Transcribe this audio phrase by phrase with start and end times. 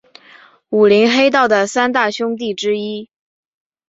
[0.69, 3.11] 武林黑道的三大凶地之一。